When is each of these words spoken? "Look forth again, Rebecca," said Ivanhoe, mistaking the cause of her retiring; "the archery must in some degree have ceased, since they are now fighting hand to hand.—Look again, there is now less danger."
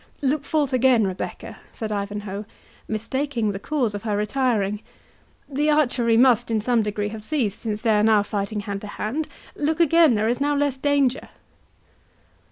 "Look 0.23 0.45
forth 0.45 0.73
again, 0.73 1.05
Rebecca," 1.05 1.57
said 1.71 1.91
Ivanhoe, 1.91 2.45
mistaking 2.87 3.51
the 3.51 3.59
cause 3.59 3.93
of 3.93 4.01
her 4.01 4.17
retiring; 4.17 4.79
"the 5.47 5.69
archery 5.69 6.17
must 6.17 6.49
in 6.49 6.59
some 6.59 6.81
degree 6.81 7.09
have 7.09 7.23
ceased, 7.23 7.59
since 7.59 7.83
they 7.83 7.91
are 7.91 8.01
now 8.01 8.23
fighting 8.23 8.61
hand 8.61 8.81
to 8.81 8.87
hand.—Look 8.87 9.79
again, 9.79 10.15
there 10.15 10.27
is 10.27 10.41
now 10.41 10.55
less 10.55 10.77
danger." 10.77 11.29